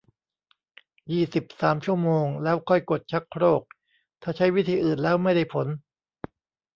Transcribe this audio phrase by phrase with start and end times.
[1.11, 3.63] ยี่สิบสาม ชั่วโมง แล้วค่อยกดชักโครก
[4.21, 5.67] ถ้าใช้วิธีอื่นแล้วไม่ได้ผล